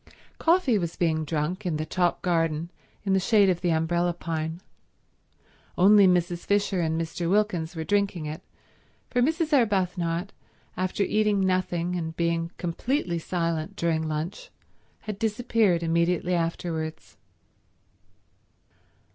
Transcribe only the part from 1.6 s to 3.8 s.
in the top garden in the shade of the